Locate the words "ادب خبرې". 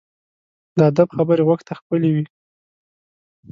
0.89-1.41